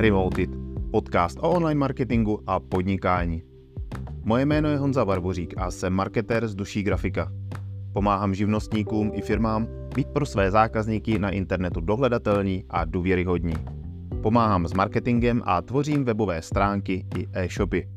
[0.00, 0.50] Remoted,
[0.90, 3.42] podcast o online marketingu a podnikání.
[4.22, 7.32] Moje jméno je Honza Barbořík a jsem marketér z duší grafika.
[7.92, 13.54] Pomáhám živnostníkům i firmám být pro své zákazníky na internetu dohledatelní a důvěryhodní.
[14.22, 17.88] Pomáhám s marketingem a tvořím webové stránky i e-shopy.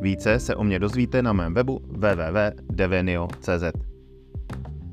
[0.00, 3.64] Více se o mě dozvíte na mém webu www.devenio.cz.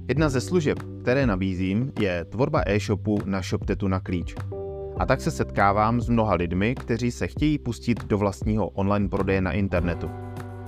[0.08, 4.36] Jedna ze služeb, které nabízím, je tvorba e-shopu na ShopTetu na klíč.
[4.98, 9.42] A tak se setkávám s mnoha lidmi, kteří se chtějí pustit do vlastního online prodeje
[9.42, 10.12] na internetu.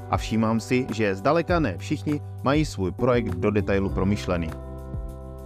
[0.10, 4.50] A všímám si, že zdaleka ne všichni mají svůj projekt do detailu promyšlený.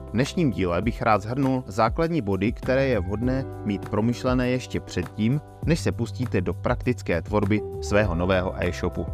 [0.08, 5.42] V dnešním díle bych rád zhrnul základní body, které je vhodné mít promyšlené ještě předtím,
[5.66, 9.06] než se pustíte do praktické tvorby svého nového e-shopu.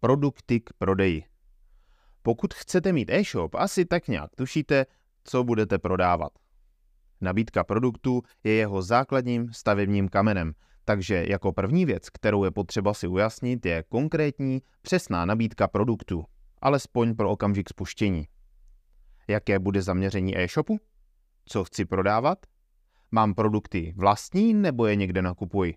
[0.00, 1.24] Produkty k prodeji.
[2.22, 4.86] Pokud chcete mít e-shop, asi tak nějak tušíte,
[5.24, 6.32] co budete prodávat.
[7.20, 10.52] Nabídka produktu je jeho základním stavebním kamenem,
[10.84, 16.24] takže jako první věc, kterou je potřeba si ujasnit, je konkrétní, přesná nabídka produktu,
[16.62, 18.28] alespoň pro okamžik spuštění.
[19.28, 20.78] Jaké bude zaměření e-shopu?
[21.44, 22.38] Co chci prodávat?
[23.10, 25.74] Mám produkty vlastní nebo je někde nakupuji?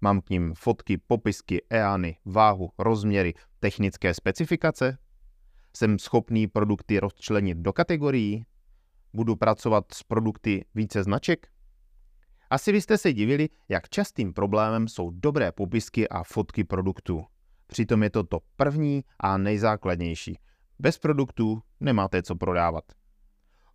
[0.00, 4.98] Mám k ním fotky, popisky, EANy, váhu, rozměry, technické specifikace?
[5.76, 8.44] Jsem schopný produkty rozčlenit do kategorií?
[9.12, 11.48] Budu pracovat s produkty více značek?
[12.50, 17.24] Asi byste se divili, jak častým problémem jsou dobré popisky a fotky produktů.
[17.66, 20.38] Přitom je to to první a nejzákladnější.
[20.78, 22.84] Bez produktů nemáte co prodávat.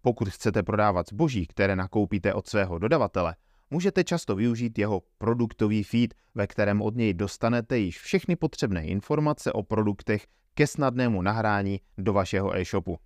[0.02, 3.36] Pokud chcete prodávat zboží, které nakoupíte od svého dodavatele,
[3.70, 9.54] můžete často využít jeho produktový feed, ve kterém od něj dostanete již všechny potřebné informace
[9.54, 13.00] o produktech ke snadnému nahrání do vašeho e-shopu.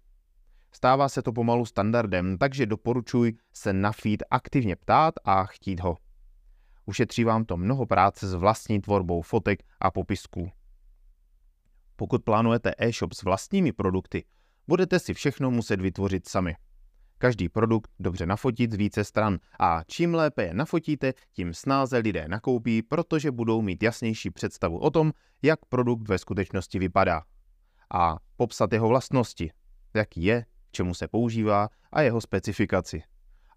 [0.75, 5.97] Stává se to pomalu standardem, takže doporučuji se na feed aktivně ptát a chtít ho.
[6.85, 10.51] Ušetří vám to mnoho práce s vlastní tvorbou fotek a popisků.
[11.95, 14.25] Pokud plánujete e-shop s vlastními produkty,
[14.67, 16.55] budete si všechno muset vytvořit sami.
[17.17, 22.27] Každý produkt dobře nafotit z více stran a čím lépe je nafotíte, tím snáze lidé
[22.27, 25.11] nakoupí, protože budou mít jasnější představu o tom,
[25.41, 27.23] jak produkt ve skutečnosti vypadá.
[27.93, 29.51] A popsat jeho vlastnosti,
[29.93, 33.03] jaký je, čemu se používá a jeho specifikaci.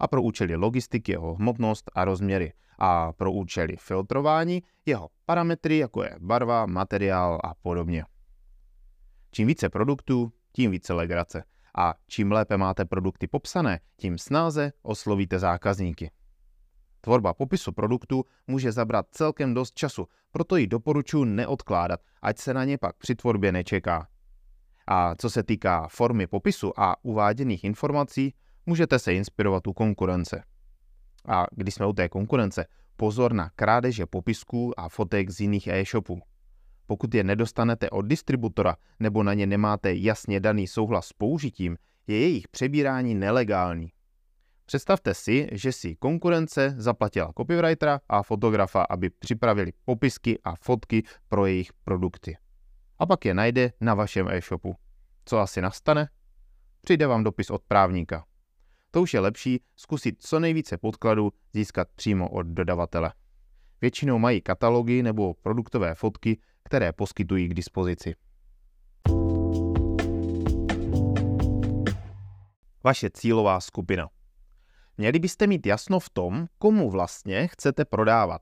[0.00, 2.52] A pro účely logistiky jeho hmotnost a rozměry.
[2.78, 8.04] A pro účely filtrování jeho parametry, jako je barva, materiál a podobně.
[9.30, 11.44] Čím více produktů, tím více legrace.
[11.78, 16.10] A čím lépe máte produkty popsané, tím snáze oslovíte zákazníky.
[17.00, 22.64] Tvorba popisu produktu může zabrat celkem dost času, proto ji doporučuji neodkládat, ať se na
[22.64, 24.08] ně pak při tvorbě nečeká.
[24.91, 28.34] A co se týká formy popisu a uváděných informací,
[28.66, 30.43] můžete se inspirovat u konkurence.
[31.28, 32.66] A když jsme u té konkurence,
[32.97, 36.21] pozor na krádeže popisků a fotek z jiných e-shopů.
[36.87, 42.21] Pokud je nedostanete od distributora nebo na ně nemáte jasně daný souhlas s použitím, je
[42.21, 43.93] jejich přebírání nelegální.
[44.66, 51.47] Představte si, že si konkurence zaplatila copywritera a fotografa, aby připravili popisky a fotky pro
[51.47, 52.37] jejich produkty
[52.98, 54.76] a pak je najde na vašem e-shopu.
[55.25, 56.09] Co asi nastane?
[56.81, 58.25] Přijde vám dopis od právníka.
[58.91, 63.12] To už je lepší zkusit co nejvíce podkladů získat přímo od dodavatele.
[63.81, 68.14] Většinou mají katalogy nebo produktové fotky, které poskytují k dispozici.
[72.84, 74.09] Vaše cílová skupina.
[74.97, 78.41] Měli byste mít jasno v tom, komu vlastně chcete prodávat.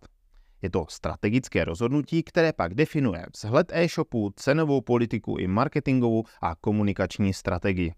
[0.62, 7.32] Je to strategické rozhodnutí, které pak definuje vzhled e-shopu, cenovou politiku i marketingovou a komunikační
[7.32, 7.94] strategii.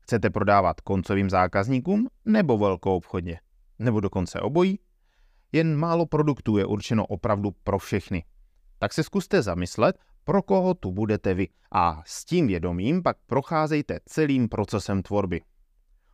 [0.00, 3.40] Chcete prodávat koncovým zákazníkům nebo velkou obchodně?
[3.78, 4.78] Nebo dokonce obojí?
[5.52, 8.24] Jen málo produktů je určeno opravdu pro všechny.
[8.78, 14.00] Tak se zkuste zamyslet, pro koho tu budete vy a s tím vědomím pak procházejte
[14.04, 15.40] celým procesem tvorby.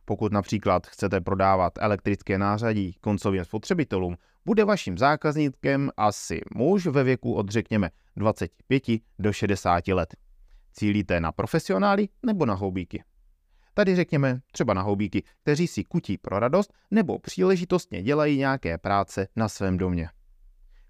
[0.05, 7.33] Pokud například chcete prodávat elektrické nářadí koncovým spotřebitelům, bude vaším zákazníkem asi muž ve věku
[7.33, 8.83] od řekněme 25
[9.19, 10.15] do 60 let.
[10.71, 13.03] Cílíte na profesionály nebo na houbíky?
[13.73, 19.27] Tady řekněme třeba na houbíky, kteří si kutí pro radost nebo příležitostně dělají nějaké práce
[19.35, 20.09] na svém domě.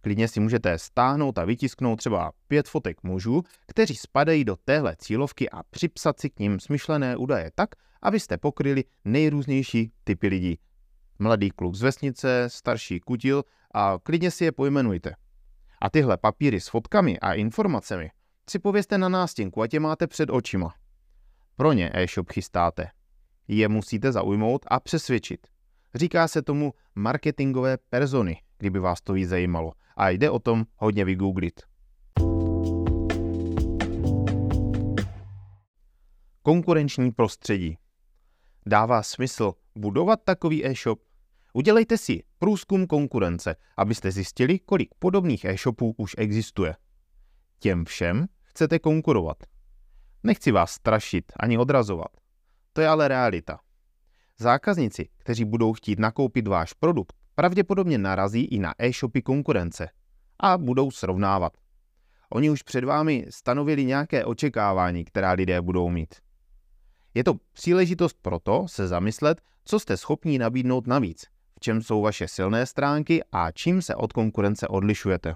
[0.02, 5.50] Klidně si můžete stáhnout a vytisknout třeba pět fotek mužů, kteří spadají do téhle cílovky
[5.50, 7.70] a připsat si k ním smyšlené údaje tak,
[8.02, 10.60] abyste pokryli nejrůznější typy lidí.
[11.24, 13.44] Mladý kluk z vesnice, starší kutil
[13.74, 15.16] a klidně si je pojmenujte.
[15.82, 18.10] A tyhle papíry s fotkami a informacemi
[18.50, 20.74] si pověste na nástěnku, ať je máte před očima.
[21.56, 22.90] Pro ně e-shop chystáte.
[23.48, 25.48] Je musíte zaujmout a přesvědčit.
[25.96, 29.72] Říká se tomu marketingové persony, kdyby vás to víc zajímalo.
[29.98, 31.62] A jde o tom hodně vygooglit.
[36.42, 37.78] Konkurenční prostředí.
[38.66, 41.13] Dává smysl budovat takový e-shop?
[41.54, 46.76] Udělejte si průzkum konkurence, abyste zjistili, kolik podobných e-shopů už existuje.
[47.60, 49.38] Těm všem chcete konkurovat.
[50.24, 52.12] Nechci vás strašit ani odrazovat.
[52.74, 53.60] To je ale realita.
[54.40, 59.90] Zákazníci, kteří budou chtít nakoupit váš produkt, pravděpodobně narazí i na e-shopy konkurence
[60.40, 61.58] a budou srovnávat.
[62.30, 66.16] Oni už před vámi stanovili nějaké očekávání, která lidé budou mít.
[67.14, 71.26] Je to příležitost pro to se zamyslet, co jste schopní nabídnout navíc,
[71.64, 75.36] čem jsou vaše silné stránky a čím se od konkurence odlišujete.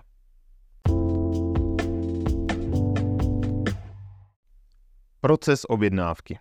[5.21, 6.39] Proces objednávky.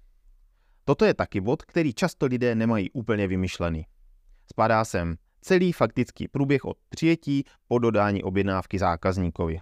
[0.84, 3.86] Toto je taky bod, který často lidé nemají úplně vymyšlený.
[4.50, 9.60] Spadá sem celý faktický průběh od přijetí po dodání objednávky zákazníkovi.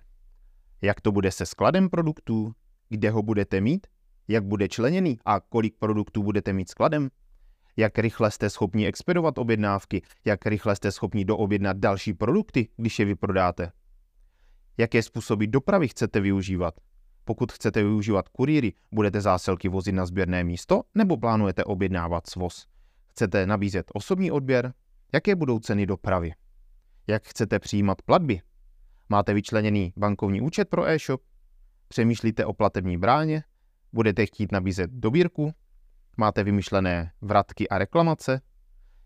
[0.83, 2.53] Jak to bude se skladem produktů,
[2.89, 3.87] kde ho budete mít,
[4.29, 7.09] jak bude členěný a kolik produktů budete mít skladem,
[7.77, 13.05] jak rychle jste schopni expedovat objednávky, jak rychle jste schopni doobjednat další produkty, když je
[13.05, 13.73] vyprodáte.
[14.79, 16.75] Jaké způsoby dopravy chcete využívat,
[17.25, 22.67] pokud chcete využívat kurýry, budete zásilky vozit na sběrné místo nebo plánujete objednávat svoz?
[23.11, 24.75] Chcete nabízet osobní odběr?
[25.13, 26.33] Jaké budou ceny dopravy?
[27.07, 28.41] Jak chcete přijímat platby?
[29.09, 31.23] Máte vyčleněný bankovní účet pro e-shop?
[31.89, 33.45] Přemýšlíte o platební bráně?
[33.93, 35.55] Budete chtít nabízet dobírku?
[36.17, 38.41] Máte vymyšlené vratky a reklamace?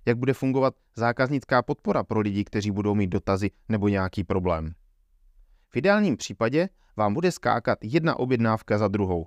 [0.06, 4.74] Jak bude fungovat zákaznická podpora pro lidi, kteří budou mít dotazy nebo nějaký problém?
[5.70, 9.26] V ideálním případě vám bude skákat jedna objednávka za druhou.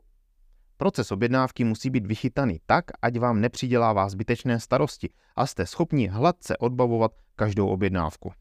[0.77, 6.57] Proces objednávky musí být vychytaný tak, ať vám nepřidělává zbytečné starosti a jste schopni hladce
[6.57, 8.33] odbavovat každou objednávku.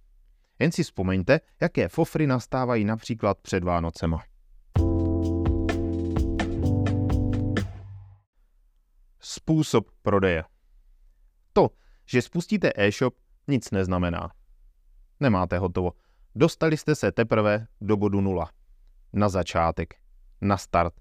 [0.59, 4.30] Jen si vzpomeňte, jaké fofry nastávají například před Vánocema.
[9.21, 10.45] Způsob prodeje.
[11.53, 11.71] To,
[12.07, 13.15] že spustíte e-shop,
[13.49, 14.31] nic neznamená.
[15.21, 15.93] Nemáte hotovo.
[16.35, 18.51] Dostali jste se teprve do bodu nula
[19.13, 19.95] na začátek,
[20.41, 20.95] na start.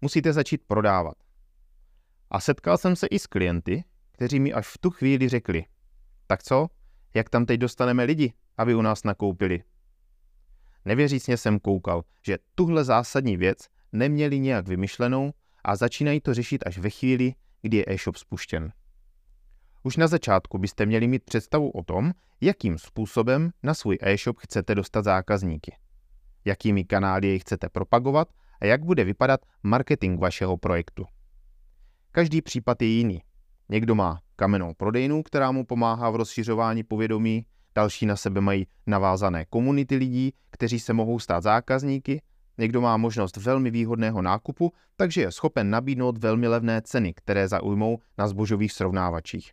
[0.00, 1.14] Musíte začít prodávat.
[2.30, 5.64] A setkal jsem se i s klienty, kteří mi až v tu chvíli řekli,
[6.26, 6.68] tak co,
[7.14, 9.62] jak tam teď dostaneme lidi, aby u nás nakoupili.
[10.84, 13.58] Nevěřícně jsem koukal, že tuhle zásadní věc
[13.92, 15.32] neměli nějak vymyšlenou
[15.64, 18.72] a začínají to řešit až ve chvíli, kdy je e-shop spuštěn.
[19.82, 24.74] Už na začátku byste měli mít představu o tom, jakým způsobem na svůj e-shop chcete
[24.74, 25.72] dostat zákazníky
[26.48, 28.28] jakými kanály jej chcete propagovat
[28.60, 31.04] a jak bude vypadat marketing vašeho projektu.
[32.12, 33.22] Každý případ je jiný.
[33.68, 39.44] Někdo má kamennou prodejnu, která mu pomáhá v rozšiřování povědomí, další na sebe mají navázané
[39.44, 42.22] komunity lidí, kteří se mohou stát zákazníky,
[42.58, 47.98] někdo má možnost velmi výhodného nákupu, takže je schopen nabídnout velmi levné ceny, které zaujmou
[48.18, 49.52] na zbožových srovnávačích.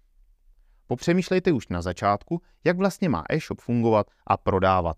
[0.87, 4.95] Popřemýšlejte už na začátku, jak vlastně má e-shop fungovat a prodávat.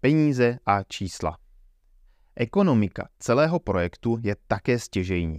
[0.00, 1.38] peníze a čísla.
[2.36, 5.38] Ekonomika celého projektu je také stěžejní.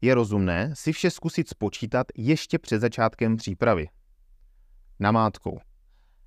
[0.00, 3.88] Je rozumné si vše zkusit spočítat ještě před začátkem přípravy.
[5.00, 5.60] Namátkou.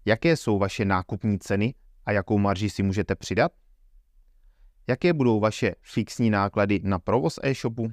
[0.06, 3.52] Jaké jsou vaše nákupní ceny a jakou marži si můžete přidat?
[4.88, 7.92] Jaké budou vaše fixní náklady na provoz e-shopu?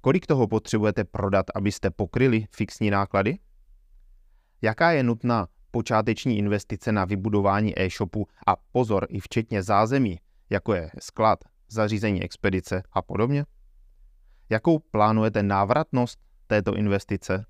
[0.00, 3.38] Kolik toho potřebujete prodat, abyste pokryli fixní náklady?
[4.62, 10.90] Jaká je nutná počáteční investice na vybudování e-shopu a pozor i včetně zázemí, jako je
[11.00, 13.44] sklad, zařízení expedice a podobně?
[14.50, 17.46] Jakou plánujete návratnost této investice?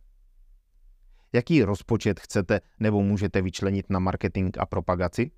[1.33, 5.31] Jaký rozpočet chcete nebo můžete vyčlenit na marketing a propagaci?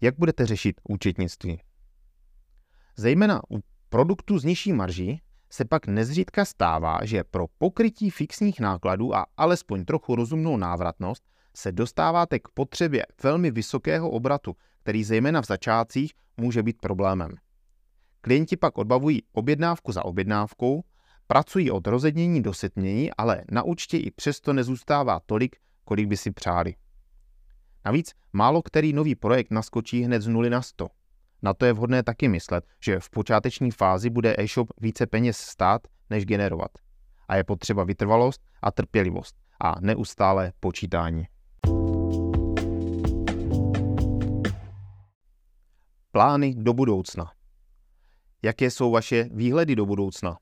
[0.00, 1.60] Jak budete řešit účetnictví?
[2.96, 9.14] Zejména u produktů s nižší marží se pak nezřídka stává, že pro pokrytí fixních nákladů
[9.14, 11.24] a alespoň trochu rozumnou návratnost
[11.56, 17.30] se dostáváte k potřebě velmi vysokého obratu, který zejména v začátcích může být problémem.
[18.20, 20.84] Klienti pak odbavují objednávku za objednávkou,
[21.28, 26.30] pracují od rozednění do setmění, ale na účtě i přesto nezůstává tolik, kolik by si
[26.30, 26.74] přáli.
[27.84, 30.88] Navíc málo který nový projekt naskočí hned z nuly na 100.
[31.42, 35.80] Na to je vhodné taky myslet, že v počáteční fázi bude e-shop více peněz stát,
[36.10, 36.70] než generovat.
[37.28, 41.24] A je potřeba vytrvalost a trpělivost a neustále počítání.
[46.12, 47.32] Plány do budoucna.
[48.42, 50.38] Jaké jsou vaše výhledy do budoucna?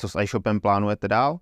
[0.00, 1.38] Co s e-shopem plánujete dál?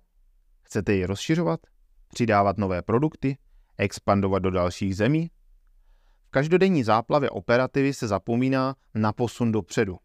[0.61, 1.59] Chcete ji rozšiřovat?
[2.07, 3.37] Přidávat nové produkty?
[3.77, 5.31] Expandovat do dalších zemí?
[6.27, 9.97] V každodenní záplavě operativy se zapomíná na posun dopředu.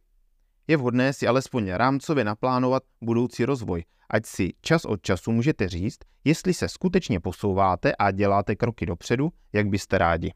[0.67, 5.99] Je vhodné si alespoň rámcově naplánovat budoucí rozvoj, ať si čas od času můžete říct,
[6.25, 10.33] jestli se skutečně posouváte a děláte kroky dopředu, jak byste rádi.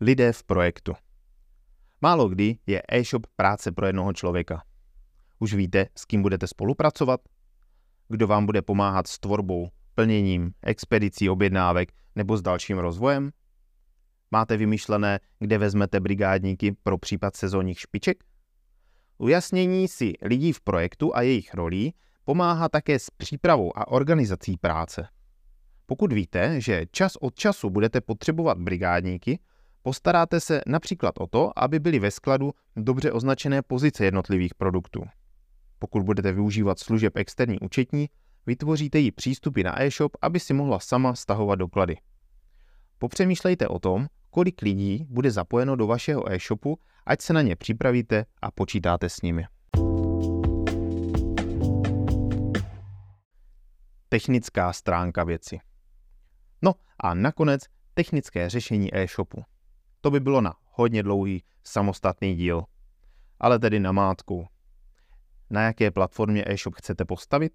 [0.00, 0.92] Lidé v projektu.
[2.04, 4.62] Málo kdy je e-shop práce pro jednoho člověka.
[5.38, 7.20] Už víte, s kým budete spolupracovat?
[8.08, 13.30] Kdo vám bude pomáhat s tvorbou, plněním, expedicí objednávek nebo s dalším rozvojem?
[14.30, 18.24] Máte vymyšlené, kde vezmete brigádníky pro případ sezónních špiček?
[19.18, 21.94] Ujasnění si lidí v projektu a jejich rolí
[22.24, 25.08] pomáhá také s přípravou a organizací práce.
[25.86, 29.38] Pokud víte, že čas od času budete potřebovat brigádníky,
[29.82, 35.02] postaráte se například o to, aby byly ve skladu dobře označené pozice jednotlivých produktů.
[35.78, 38.08] Pokud budete využívat služeb externí účetní,
[38.46, 41.96] vytvoříte jí přístupy na e-shop, aby si mohla sama stahovat doklady.
[42.98, 48.24] Popřemýšlejte o tom, kolik lidí bude zapojeno do vašeho e-shopu, ať se na ně připravíte
[48.42, 49.44] a počítáte s nimi.
[54.08, 55.60] Technická stránka věci.
[56.62, 57.62] No a nakonec
[57.94, 59.44] technické řešení e-shopu.
[60.02, 62.64] To by bylo na hodně dlouhý samostatný díl.
[63.40, 64.46] Ale tedy na mátku.
[65.50, 67.52] Na jaké platformě e-shop chcete postavit?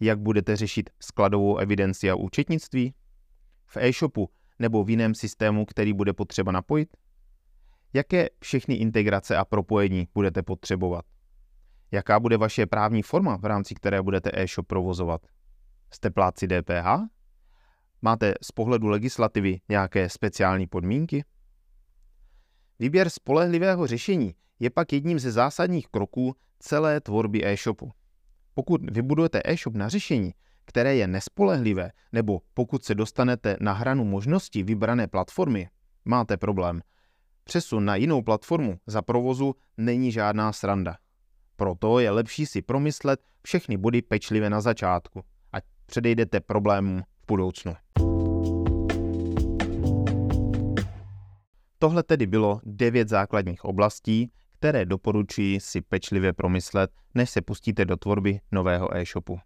[0.00, 2.94] Jak budete řešit skladovou evidenci a účetnictví?
[3.66, 6.96] V e-shopu nebo v jiném systému, který bude potřeba napojit?
[7.92, 11.04] Jaké všechny integrace a propojení budete potřebovat?
[11.90, 15.26] Jaká bude vaše právní forma, v rámci které budete e-shop provozovat?
[15.90, 16.86] Jste pláci DPH?
[18.02, 21.24] Máte z pohledu legislativy nějaké speciální podmínky?
[22.80, 27.92] Výběr spolehlivého řešení je pak jedním ze zásadních kroků celé tvorby e-shopu.
[28.54, 34.62] Pokud vybudujete e-shop na řešení, které je nespolehlivé, nebo pokud se dostanete na hranu možností
[34.62, 35.68] vybrané platformy,
[36.04, 36.82] máte problém.
[37.44, 40.96] Přesun na jinou platformu za provozu není žádná sranda.
[41.56, 47.74] Proto je lepší si promyslet všechny body pečlivě na začátku, ať předejdete problémům v budoucnu.
[51.78, 57.96] Tohle tedy bylo devět základních oblastí, které doporučuji si pečlivě promyslet, než se pustíte do
[57.96, 59.38] tvorby nového e-shopu.